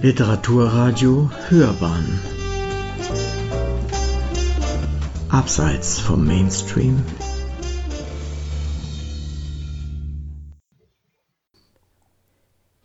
Literaturradio 0.00 1.28
Hörbahn. 1.48 2.20
Abseits 5.28 5.98
vom 5.98 6.24
Mainstream. 6.24 7.02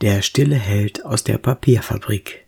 Der 0.01 0.23
stille 0.23 0.55
Held 0.55 1.05
aus 1.05 1.23
der 1.23 1.37
Papierfabrik. 1.37 2.47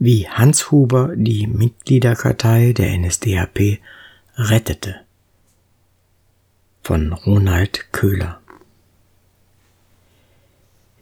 Wie 0.00 0.28
Hans 0.28 0.72
Huber 0.72 1.14
die 1.14 1.46
Mitgliederkartei 1.46 2.72
der 2.72 2.98
NSDAP 2.98 3.78
rettete. 4.36 4.96
Von 6.82 7.12
Ronald 7.12 7.92
Köhler 7.92 8.40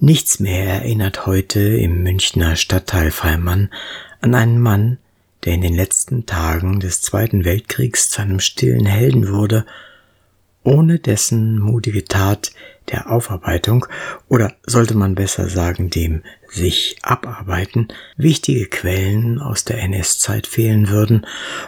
Nichts 0.04 0.38
mehr 0.38 0.66
erinnert 0.66 1.24
heute 1.24 1.60
im 1.60 2.02
Münchner 2.02 2.56
Stadtteil 2.56 3.10
Freimann 3.10 3.70
an 4.20 4.34
einen 4.34 4.60
Mann, 4.60 4.98
der 5.44 5.54
in 5.54 5.62
den 5.62 5.74
letzten 5.74 6.26
Tagen 6.26 6.78
des 6.78 7.00
Zweiten 7.00 7.46
Weltkriegs 7.46 8.10
zu 8.10 8.20
einem 8.20 8.38
stillen 8.38 8.84
Helden 8.84 9.32
wurde, 9.32 9.64
ohne 10.62 10.98
dessen 10.98 11.58
mutige 11.58 12.04
Tat 12.04 12.52
der 12.90 13.10
Aufarbeitung 13.10 13.86
oder 14.28 14.52
sollte 14.66 14.94
man 14.94 15.14
besser 15.14 15.48
sagen 15.48 15.88
dem 15.88 16.22
sich 16.50 16.98
abarbeiten 17.00 17.88
wichtige 18.18 18.66
Quellen 18.66 19.40
aus 19.40 19.64
der 19.64 19.78
NS-Zeit 19.78 20.46
fehlen 20.46 20.90
würden 20.90 21.26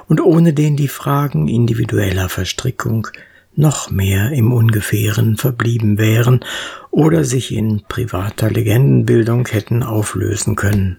und 0.08 0.20
ohne 0.20 0.52
den 0.52 0.76
die 0.76 0.88
Fragen 0.88 1.48
individueller 1.48 2.28
Verstrickung 2.28 3.08
noch 3.56 3.90
mehr 3.90 4.32
im 4.32 4.52
Ungefähren 4.52 5.36
verblieben 5.36 5.98
wären 5.98 6.44
oder 6.90 7.24
sich 7.24 7.52
in 7.52 7.82
privater 7.88 8.50
Legendenbildung 8.50 9.46
hätten 9.48 9.82
auflösen 9.82 10.54
können. 10.56 10.98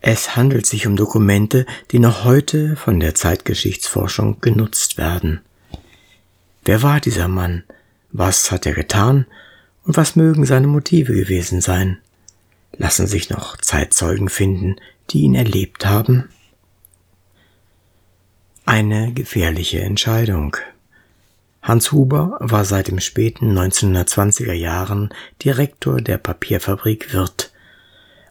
Es 0.00 0.34
handelt 0.34 0.66
sich 0.66 0.86
um 0.86 0.96
Dokumente, 0.96 1.66
die 1.90 1.98
noch 1.98 2.24
heute 2.24 2.76
von 2.76 3.00
der 3.00 3.14
Zeitgeschichtsforschung 3.14 4.40
genutzt 4.40 4.98
werden. 4.98 5.40
Wer 6.64 6.82
war 6.82 7.00
dieser 7.00 7.28
Mann? 7.28 7.64
Was 8.10 8.50
hat 8.50 8.66
er 8.66 8.72
getan? 8.72 9.26
Und 9.84 9.96
was 9.96 10.16
mögen 10.16 10.44
seine 10.44 10.66
Motive 10.66 11.14
gewesen 11.14 11.60
sein? 11.60 11.98
Lassen 12.76 13.06
sich 13.06 13.30
noch 13.30 13.56
Zeitzeugen 13.58 14.28
finden, 14.28 14.76
die 15.10 15.20
ihn 15.20 15.34
erlebt 15.34 15.86
haben? 15.86 16.28
Eine 18.64 19.12
gefährliche 19.12 19.80
Entscheidung. 19.80 20.56
Hans 21.62 21.92
Huber 21.92 22.38
war 22.40 22.64
seit 22.64 22.88
den 22.88 23.00
späten 23.00 23.56
1920er 23.56 24.52
Jahren 24.52 25.10
Direktor 25.44 26.00
der 26.00 26.16
Papierfabrik 26.16 27.12
Wirth, 27.12 27.52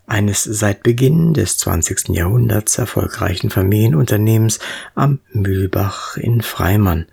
eines 0.08 0.44
seit 0.44 0.82
Beginn 0.82 1.36
des 1.36 1.60
20. 1.60 2.10
Jahrhunderts 2.10 2.80
erfolgreichen 2.80 3.52
Familienunternehmens 3.52 4.60
am 4.96 5.20
Mühlbach 5.32 6.18
in 6.18 6.42
Freimann. 6.42 7.06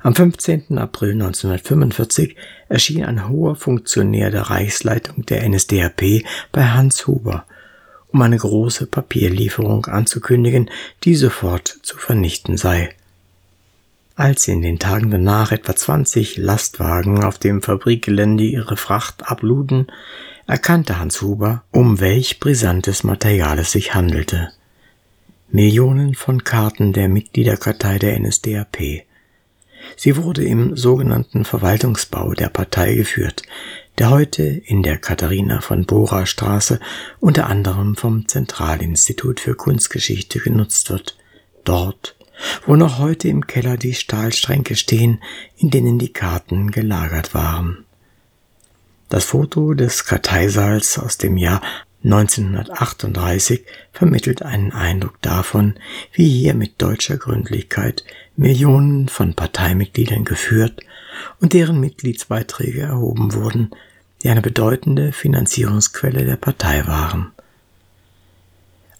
Am 0.00 0.14
15. 0.14 0.78
April 0.78 1.12
1945 1.12 2.34
erschien 2.70 3.04
ein 3.04 3.28
hoher 3.28 3.54
Funktionär 3.54 4.30
der 4.30 4.42
Reichsleitung 4.42 5.26
der 5.26 5.46
NSDAP 5.46 6.24
bei 6.50 6.64
Hans 6.64 7.06
Huber, 7.06 7.44
um 8.08 8.22
eine 8.22 8.38
große 8.38 8.86
Papierlieferung 8.86 9.86
anzukündigen, 9.86 10.70
die 11.04 11.14
sofort 11.14 11.68
zu 11.68 11.98
vernichten 11.98 12.56
sei. 12.56 12.94
Als 14.14 14.46
in 14.46 14.60
den 14.60 14.78
Tagen 14.78 15.10
danach 15.10 15.52
etwa 15.52 15.74
20 15.74 16.36
Lastwagen 16.36 17.24
auf 17.24 17.38
dem 17.38 17.62
Fabrikgelände 17.62 18.44
ihre 18.44 18.76
Fracht 18.76 19.30
abluden, 19.30 19.86
erkannte 20.46 20.98
Hans 20.98 21.22
Huber, 21.22 21.64
um 21.70 21.98
welch 21.98 22.38
brisantes 22.38 23.04
Material 23.04 23.58
es 23.58 23.72
sich 23.72 23.94
handelte. 23.94 24.52
Millionen 25.50 26.14
von 26.14 26.44
Karten 26.44 26.92
der 26.92 27.08
Mitgliederkartei 27.08 27.98
der 27.98 28.18
NSDAP. 28.18 29.04
Sie 29.96 30.16
wurde 30.16 30.44
im 30.44 30.76
sogenannten 30.76 31.44
Verwaltungsbau 31.44 32.34
der 32.34 32.48
Partei 32.48 32.94
geführt, 32.94 33.42
der 33.98 34.10
heute 34.10 34.42
in 34.42 34.82
der 34.82 34.98
Katharina 34.98 35.60
von 35.60 35.84
Bora 35.84 36.26
Straße 36.26 36.80
unter 37.18 37.46
anderem 37.46 37.96
vom 37.96 38.28
Zentralinstitut 38.28 39.40
für 39.40 39.54
Kunstgeschichte 39.54 40.38
genutzt 40.38 40.90
wird. 40.90 41.16
Dort 41.64 42.14
wo 42.66 42.76
noch 42.76 42.98
heute 42.98 43.28
im 43.28 43.46
Keller 43.46 43.76
die 43.76 43.94
Stahlstränke 43.94 44.76
stehen, 44.76 45.22
in 45.56 45.70
denen 45.70 45.98
die 45.98 46.12
Karten 46.12 46.70
gelagert 46.70 47.34
waren. 47.34 47.84
Das 49.08 49.24
Foto 49.24 49.74
des 49.74 50.04
Karteisaals 50.04 50.98
aus 50.98 51.18
dem 51.18 51.36
Jahr 51.36 51.60
1938 52.04 53.64
vermittelt 53.92 54.42
einen 54.42 54.72
Eindruck 54.72 55.20
davon, 55.22 55.74
wie 56.12 56.28
hier 56.28 56.54
mit 56.54 56.80
deutscher 56.82 57.16
Gründlichkeit 57.16 58.04
Millionen 58.36 59.08
von 59.08 59.34
Parteimitgliedern 59.34 60.24
geführt 60.24 60.80
und 61.40 61.52
deren 61.52 61.78
Mitgliedsbeiträge 61.78 62.80
erhoben 62.80 63.34
wurden, 63.34 63.70
die 64.22 64.30
eine 64.30 64.42
bedeutende 64.42 65.12
Finanzierungsquelle 65.12 66.24
der 66.24 66.36
Partei 66.36 66.86
waren. 66.86 67.32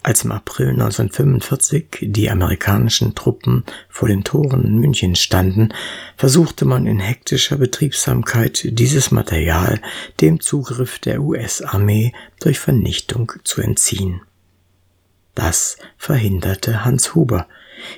Als 0.03 0.25
im 0.25 0.33
April 0.33 0.71
1945 0.71 1.99
die 2.01 2.29
amerikanischen 2.29 3.15
Truppen 3.15 3.63
vor 3.87 4.09
den 4.09 4.25
Toren 4.25 4.75
Münchens 4.75 5.21
standen, 5.21 5.73
versuchte 6.17 6.65
man 6.65 6.85
in 6.85 6.99
hektischer 6.99 7.55
Betriebsamkeit 7.55 8.65
dieses 8.65 9.11
Material 9.11 9.79
dem 10.19 10.41
Zugriff 10.41 10.99
der 10.99 11.21
US-Armee 11.21 12.11
durch 12.41 12.59
Vernichtung 12.59 13.31
zu 13.45 13.61
entziehen. 13.61 14.21
Das 15.35 15.77
verhinderte 15.97 16.83
Hans 16.83 17.15
Huber, 17.15 17.47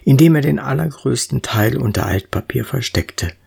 indem 0.04 0.36
er 0.36 0.42
den 0.42 0.60
allergrößten 0.60 1.42
Teil 1.42 1.76
unter 1.76 2.06
Altpapier 2.06 2.66
versteckte– 2.66 3.32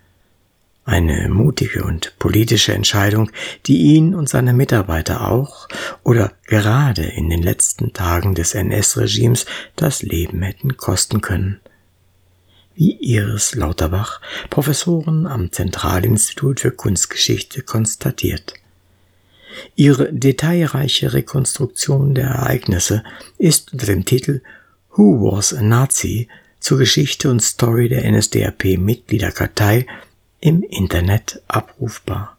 eine 0.88 1.28
mutige 1.28 1.84
und 1.84 2.19
politische 2.19 2.72
Entscheidung, 2.72 3.31
die 3.66 3.76
ihn 3.76 4.15
und 4.15 4.28
seine 4.28 4.54
Mitarbeiter 4.54 5.31
auch 5.31 5.69
oder 6.03 6.32
gerade 6.47 7.03
in 7.03 7.28
den 7.28 7.43
letzten 7.43 7.93
Tagen 7.93 8.34
des 8.34 8.54
NS-Regimes 8.54 9.44
das 9.77 10.03
Leben 10.03 10.41
hätten 10.41 10.78
kosten 10.78 11.21
können. 11.21 11.60
Wie 12.75 12.93
Iris 12.93 13.54
Lauterbach, 13.54 14.22
Professorin 14.48 15.27
am 15.27 15.53
Zentralinstitut 15.53 16.60
für 16.60 16.71
Kunstgeschichte, 16.71 17.62
konstatiert. 17.62 18.54
Ihre 19.77 20.10
detailreiche 20.10 21.12
Rekonstruktion 21.12 22.15
der 22.15 22.28
Ereignisse 22.28 23.04
ist 23.37 23.75
unter 23.75 23.87
dem 23.87 24.06
Titel 24.06 24.41
Who 24.97 25.32
Was 25.32 25.53
a 25.53 25.60
Nazi 25.60 26.28
zur 26.60 26.78
Geschichte 26.78 27.31
und 27.31 27.43
Story 27.43 27.91
der 27.91 28.10
NSDAP-Mitgliederkartei 28.10 29.87
im 30.41 30.62
Internet 30.62 31.43
abrufbar. 31.49 32.37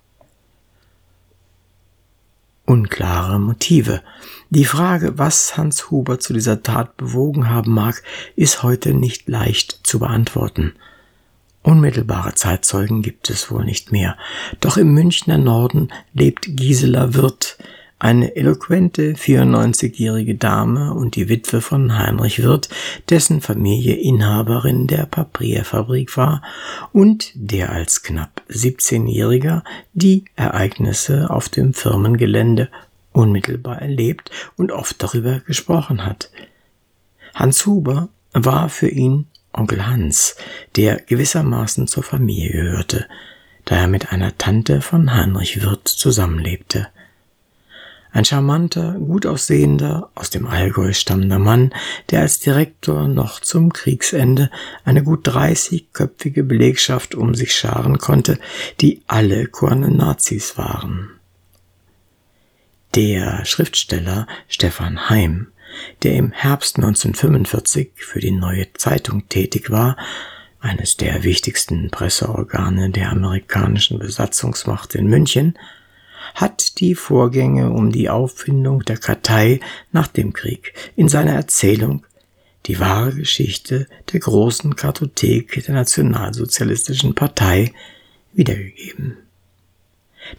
Unklare 2.66 3.40
Motive. 3.40 4.04
Die 4.52 4.66
Frage, 4.66 5.18
was 5.18 5.58
Hans 5.58 5.90
Huber 5.90 6.20
zu 6.20 6.34
dieser 6.34 6.62
Tat 6.62 6.98
bewogen 6.98 7.50
haben 7.50 7.74
mag, 7.74 8.04
ist 8.36 8.62
heute 8.62 8.94
nicht 8.94 9.28
leicht 9.28 9.80
zu 9.84 10.00
beantworten. 10.00 10.74
Unmittelbare 11.64 12.36
Zeitzeugen 12.36 13.02
gibt 13.02 13.30
es 13.30 13.52
wohl 13.52 13.66
nicht 13.66 13.92
mehr. 13.92 14.18
Doch 14.59 14.78
im 14.78 14.94
Münchner 14.94 15.38
Norden 15.38 15.90
lebt 16.14 16.46
Gisela 16.48 17.14
Wirth, 17.16 17.58
eine 18.00 18.38
eloquente 18.38 19.14
94-jährige 19.14 20.36
Dame 20.36 20.94
und 20.94 21.16
die 21.16 21.28
Witwe 21.28 21.60
von 21.62 21.98
Heinrich 21.98 22.42
Wirth, 22.42 22.70
dessen 23.10 23.42
Familie 23.42 23.96
Inhaberin 23.96 24.88
der 24.88 25.06
Papierfabrik 25.06 26.16
war 26.16 26.42
und 26.94 27.32
der 27.36 27.72
als 27.72 28.02
knapp 28.02 28.42
17-jähriger 28.50 29.64
die 29.94 30.23
Ereignisse 30.38 31.29
auf 31.29 31.50
dem 31.50 31.73
Firmengelände 31.73 32.70
unmittelbar 33.12 33.82
erlebt 33.82 34.32
und 34.56 34.72
oft 34.72 35.03
darüber 35.03 35.41
gesprochen 35.41 36.06
hat. 36.06 36.32
Hans 37.35 37.66
Huber 37.66 38.08
war 38.34 38.70
für 38.70 38.90
ihn 38.90 39.28
Onkel 39.52 39.85
Hans, 39.88 40.38
der 40.76 40.97
gewissermaßen 40.97 41.88
zur 41.88 42.03
Familie 42.03 42.52
gehörte, 42.52 43.08
da 43.66 43.76
er 43.76 43.88
mit 43.88 44.12
einer 44.12 44.38
Tante 44.38 44.82
von 44.82 45.14
Heinrich 45.14 45.62
Wirth 45.62 45.88
zusammenlebte. 45.88 46.88
Ein 48.11 48.26
charmanter, 48.26 48.94
gut 48.94 49.28
aussehender, 49.28 50.09
aus 50.16 50.32
dem 50.32 50.47
Allgäu 50.47 50.94
stammender 50.94 51.38
Mann, 51.38 51.72
der 52.09 52.22
als 52.22 52.40
Direktor 52.40 53.08
noch 53.08 53.40
zum 53.40 53.72
Kriegsende 53.72 54.50
eine 54.84 55.03
gut 55.03 55.28
30-köpfige 55.28 56.44
Belegschaft 56.44 57.14
um 57.14 57.35
sich 57.35 57.56
scharen 57.56 58.00
konnte, 58.00 58.40
die 58.82 59.03
alle 59.06 59.46
Korne 59.46 59.91
Nazis 59.91 60.58
waren. 60.58 61.11
Der 62.96 63.46
Schriftsteller 63.46 64.26
Stefan 64.47 65.09
Heim, 65.11 65.50
der 66.02 66.16
im 66.16 66.32
Herbst 66.32 66.78
1945 66.78 67.91
für 67.96 68.20
die 68.20 68.32
Neue 68.32 68.73
Zeitung 68.73 69.29
tätig 69.29 69.70
war, 69.70 69.96
eines 70.59 70.97
der 70.97 71.23
wichtigsten 71.23 71.91
Presseorgane 71.91 72.90
der 72.90 73.11
amerikanischen 73.11 74.00
Besatzungsmacht 74.00 74.96
in 74.96 75.06
München, 75.08 75.58
hat 76.35 76.79
die 76.79 76.96
Vorgänge 76.96 77.72
um 77.72 77.91
die 77.91 78.09
Auffindung 78.09 78.84
der 78.84 78.97
Kartei 78.97 79.59
nach 79.91 80.08
dem 80.08 80.34
Krieg 80.34 80.73
in 80.96 81.09
seiner 81.09 81.34
Erzählung 81.34 82.05
die 82.66 82.79
wahre 82.79 83.14
Geschichte 83.14 83.87
der 84.11 84.20
großen 84.20 84.76
Kartothek 84.76 85.64
der 85.66 85.73
Nationalsozialistischen 85.73 87.16
Partei 87.16 87.73
wiedergegeben. 88.34 89.17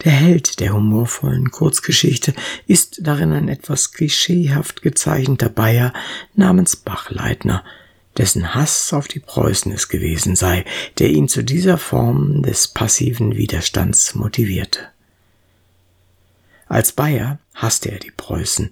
Der 0.05 0.13
Held 0.13 0.61
der 0.61 0.73
humorvollen 0.73 1.51
Kurzgeschichte 1.51 2.35
ist 2.67 3.01
darin 3.03 3.33
ein 3.33 3.49
etwas 3.49 3.93
klischeehaft 3.93 4.83
gezeichneter 4.83 5.49
Bayer 5.49 5.93
namens 6.35 6.77
Bachleitner, 6.77 7.65
dessen 8.17 8.55
Hass 8.55 8.93
auf 8.93 9.09
die 9.09 9.21
Preußen 9.21 9.73
es 9.73 9.89
gewesen 9.89 10.37
sei, 10.37 10.65
der 10.99 11.11
ihn 11.11 11.29
zu 11.29 11.43
dieser 11.43 11.79
Form 11.79 12.43
des 12.43 12.69
passiven 12.69 13.37
Widerstands 13.37 14.15
motivierte. 14.15 14.81
Als 16.71 16.93
Bayer 16.93 17.41
hasste 17.53 17.91
er 17.91 17.99
die 17.99 18.13
Preußen, 18.13 18.71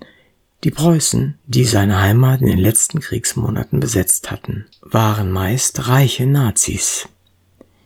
die 0.62 0.70
Preußen, 0.70 1.36
die 1.46 1.64
seine 1.64 2.00
Heimat 2.00 2.40
in 2.40 2.46
den 2.46 2.58
letzten 2.58 3.00
Kriegsmonaten 3.00 3.80
besetzt 3.80 4.30
hatten, 4.30 4.66
waren 4.82 5.32
meist 5.32 5.88
reiche 5.88 6.24
Nazis. 6.24 7.08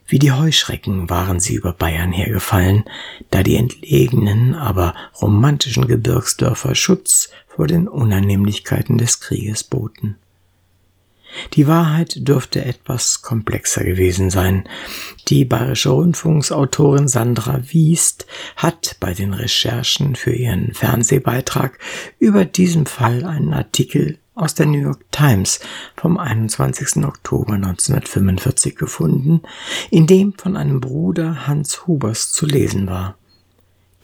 Wie 0.06 0.19
die 0.19 0.32
Heuschrecken 0.32 1.09
waren 1.09 1.41
sie 1.41 1.55
über 1.55 1.73
Bayern 1.73 2.12
hergefallen, 2.12 2.85
da 3.31 3.43
die 3.43 3.56
entlegenen, 3.56 4.55
aber 4.55 4.94
romantischen 5.23 5.88
Gebirgsdörfer 5.88 6.75
Schutz 6.75 7.31
vor 7.49 7.67
den 7.67 7.88
Unannehmlichkeiten 7.88 8.99
des 8.99 9.19
Krieges 9.20 9.64
boten. 9.64 10.17
Die 11.55 11.67
Wahrheit 11.67 12.29
dürfte 12.29 12.64
etwas 12.64 13.23
komplexer 13.23 13.84
gewesen 13.84 14.31
sein. 14.31 14.64
Die 15.29 15.44
bayerische 15.44 15.90
Rundfunksautorin 15.90 17.08
Sandra 17.08 17.61
Wiest 17.69 18.26
hat 18.56 18.96
bei 19.00 19.14
den 19.14 19.34
Recherchen 19.34 20.17
für 20.17 20.32
ihren 20.32 20.75
Fernsehbeitrag 20.75 21.79
über 22.19 22.44
diesen 22.44 22.87
Fall 22.87 23.25
einen 23.25 23.52
Artikel 23.52 24.19
aus 24.34 24.55
der 24.55 24.67
New 24.67 24.81
York 24.81 25.05
Times 25.11 25.61
vom 25.96 26.19
21. 26.19 27.05
Oktober 27.05 27.55
1945 27.55 28.76
gefunden, 28.76 29.43
in 29.90 30.06
dem 30.06 30.32
von 30.35 30.56
einem 30.56 30.81
Bruder 30.81 31.46
Hans 31.46 31.87
Hubers 31.87 32.32
zu 32.32 32.46
lesen 32.46 32.87
war. 32.87 33.17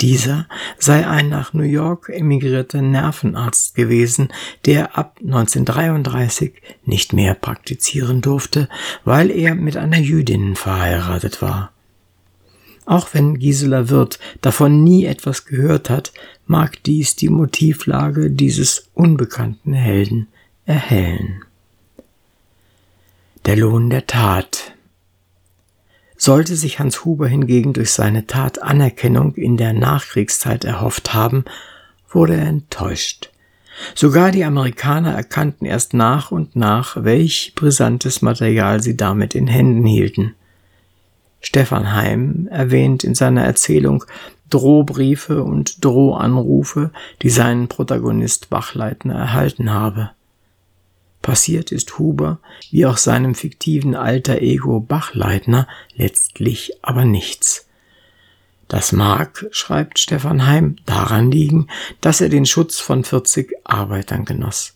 Dieser 0.01 0.47
sei 0.79 1.07
ein 1.07 1.29
nach 1.29 1.53
New 1.53 1.65
York 1.65 2.09
emigrierter 2.09 2.83
Nervenarzt 2.83 3.75
gewesen, 3.75 4.29
der 4.65 4.97
ab 4.97 5.19
1933 5.21 6.53
nicht 6.85 7.13
mehr 7.13 7.35
praktizieren 7.35 8.21
durfte, 8.21 8.69
weil 9.05 9.31
er 9.31 9.57
mit 9.57 9.77
einer 9.77 9.99
Jüdin 9.99 10.55
verheiratet 10.55 11.43
war. 11.43 11.73
Auch 12.87 13.13
wenn 13.13 13.39
Gisela 13.39 13.91
Wirth 13.91 14.19
davon 14.41 14.83
nie 14.83 15.05
etwas 15.05 15.45
gehört 15.45 15.91
hat, 15.91 16.13
mag 16.47 16.83
dies 16.85 17.17
die 17.17 17.29
Motivlage 17.29 18.31
dieses 18.31 18.89
unbekannten 18.95 19.75
Helden 19.75 20.29
erhellen. 20.65 21.45
Der 23.45 23.57
Lohn 23.57 23.91
der 23.91 24.07
Tat 24.07 24.75
sollte 26.19 26.57
sich 26.57 26.79
Hans 26.79 27.05
Huber 27.05 27.29
hingegen 27.29 27.73
durch 27.73 27.93
seine 27.93 28.27
Tat 28.27 28.61
Anerkennung 28.61 29.35
in 29.37 29.57
der 29.57 29.73
Nachkriegszeit 29.73 30.65
erhofft 30.65 31.15
haben, 31.15 31.45
wurde 32.11 32.37
er 32.37 32.47
enttäuscht. 32.47 33.31
Sogar 33.95 34.33
die 34.33 34.45
Amerikaner 34.45 35.15
erkannten 35.15 35.65
erst 35.65 35.95
nach 35.95 36.33
und 36.33 36.57
nach, 36.57 37.05
welch 37.05 37.53
brisantes 37.55 38.23
Material 38.23 38.83
sie 38.83 38.97
damit 38.97 39.37
in 39.37 39.47
Händen 39.47 39.87
hielten. 39.87 40.35
Stefan 41.41 41.95
Heim 41.95 42.49
erwähnt 42.51 43.05
in 43.05 43.15
seiner 43.15 43.45
Erzählung 43.45 44.05
Drohbriefe 44.51 45.45
und 45.45 45.85
Drohanrufe, 45.85 46.91
die 47.23 47.31
sein 47.31 47.69
Protagonist 47.69 48.51
Bachleitner 48.51 49.15
erhalten 49.15 49.73
habe. 49.73 50.11
Passiert 51.29 51.73
ist 51.73 51.99
Huber, 51.99 52.39
wie 52.71 52.87
auch 52.87 52.97
seinem 52.97 53.35
fiktiven 53.35 53.95
alter 53.95 54.41
Ego 54.41 54.81
Bachleitner, 54.81 55.69
letztlich 55.95 56.73
aber 56.81 57.05
nichts. 57.05 57.69
Das 58.67 58.93
mag, 58.93 59.45
schreibt 59.51 59.99
Stefan 59.99 60.47
Heim, 60.47 60.77
daran 60.87 61.31
liegen, 61.31 61.67
dass 62.01 62.23
er 62.23 62.31
den 62.31 62.47
Schutz 62.47 62.81
von 62.81 63.05
40 63.05 63.53
Arbeitern 63.65 64.25
genoss. 64.25 64.73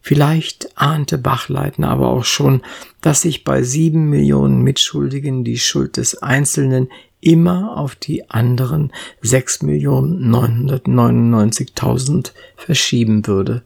Vielleicht 0.00 0.78
ahnte 0.78 1.18
Bachleitner 1.18 1.90
aber 1.90 2.08
auch 2.08 2.24
schon, 2.24 2.62
dass 3.02 3.20
sich 3.20 3.44
bei 3.44 3.62
sieben 3.62 4.08
Millionen 4.08 4.62
Mitschuldigen 4.62 5.44
die 5.44 5.58
Schuld 5.58 5.98
des 5.98 6.22
Einzelnen 6.22 6.88
immer 7.20 7.76
auf 7.76 7.94
die 7.94 8.30
anderen 8.30 8.90
sechs 9.20 9.60
Millionen 9.60 10.30
neunhundertneunundneunzigtausend 10.30 12.32
verschieben 12.56 13.26
würde 13.26 13.64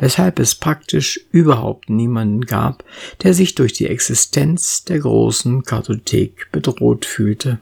weshalb 0.00 0.40
es 0.40 0.54
praktisch 0.54 1.20
überhaupt 1.30 1.90
niemanden 1.90 2.46
gab, 2.46 2.82
der 3.22 3.34
sich 3.34 3.54
durch 3.54 3.74
die 3.74 3.86
Existenz 3.86 4.84
der 4.84 4.98
großen 4.98 5.62
Kartothek 5.62 6.48
bedroht 6.50 7.04
fühlte. 7.04 7.60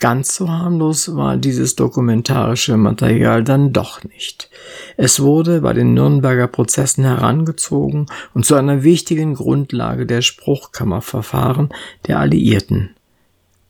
Ganz 0.00 0.34
so 0.34 0.48
harmlos 0.48 1.14
war 1.14 1.36
dieses 1.36 1.76
dokumentarische 1.76 2.76
Material 2.76 3.44
dann 3.44 3.72
doch 3.72 4.02
nicht. 4.04 4.50
Es 4.96 5.20
wurde 5.20 5.60
bei 5.60 5.72
den 5.72 5.94
Nürnberger 5.94 6.48
Prozessen 6.48 7.04
herangezogen 7.04 8.06
und 8.34 8.44
zu 8.44 8.54
einer 8.54 8.82
wichtigen 8.82 9.34
Grundlage 9.34 10.04
der 10.04 10.22
Spruchkammerverfahren 10.22 11.68
der 12.06 12.18
Alliierten 12.18 12.90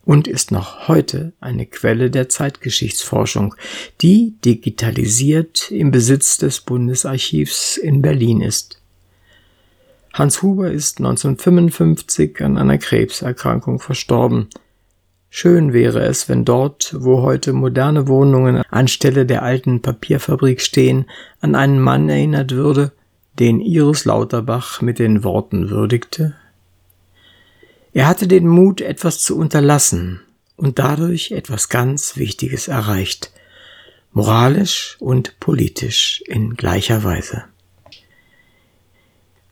und 0.04 0.28
ist 0.28 0.50
noch 0.50 0.88
heute 0.88 1.32
eine 1.40 1.66
Quelle 1.66 2.10
der 2.10 2.28
Zeitgeschichtsforschung, 2.28 3.54
die 4.00 4.34
digitalisiert 4.44 5.70
im 5.70 5.90
Besitz 5.90 6.38
des 6.38 6.60
Bundesarchivs 6.60 7.76
in 7.76 8.02
Berlin 8.02 8.40
ist. 8.40 8.80
Hans 10.12 10.42
Huber 10.42 10.70
ist 10.70 10.98
1955 10.98 12.40
an 12.42 12.56
einer 12.56 12.78
Krebserkrankung 12.78 13.80
verstorben. 13.80 14.48
Schön 15.28 15.72
wäre 15.72 16.04
es, 16.04 16.28
wenn 16.28 16.44
dort, 16.44 16.94
wo 16.96 17.22
heute 17.22 17.52
moderne 17.52 18.06
Wohnungen 18.06 18.62
anstelle 18.70 19.26
der 19.26 19.42
alten 19.42 19.82
Papierfabrik 19.82 20.60
stehen, 20.60 21.06
an 21.40 21.56
einen 21.56 21.80
Mann 21.80 22.08
erinnert 22.08 22.52
würde, 22.52 22.92
den 23.40 23.58
Iris 23.58 24.04
Lauterbach 24.04 24.80
mit 24.80 25.00
den 25.00 25.24
Worten 25.24 25.70
würdigte, 25.70 26.36
er 27.94 28.08
hatte 28.08 28.26
den 28.26 28.48
Mut, 28.48 28.80
etwas 28.80 29.20
zu 29.20 29.38
unterlassen 29.38 30.20
und 30.56 30.80
dadurch 30.80 31.30
etwas 31.30 31.68
ganz 31.68 32.16
Wichtiges 32.16 32.66
erreicht, 32.66 33.32
moralisch 34.12 34.96
und 34.98 35.38
politisch 35.38 36.22
in 36.26 36.56
gleicher 36.56 37.04
Weise. 37.04 37.44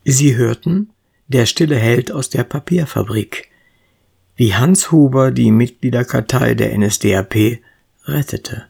Sie 0.03 0.35
hörten 0.35 0.89
Der 1.27 1.45
stille 1.45 1.77
Held 1.77 2.11
aus 2.11 2.29
der 2.29 2.43
Papierfabrik, 2.43 3.49
wie 4.35 4.53
Hans 4.53 4.91
Huber 4.91 5.31
die 5.31 5.51
Mitgliederkartei 5.51 6.53
der 6.53 6.77
NSDAP 6.77 7.61
rettete. 8.03 8.65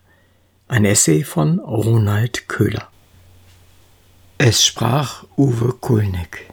Ein 0.68 0.86
Essay 0.86 1.24
von 1.24 1.60
Ronald 1.60 2.48
Köhler. 2.48 2.90
Es 4.38 4.64
sprach 4.64 5.26
Uwe 5.36 5.74
Kulnig. 5.74 6.53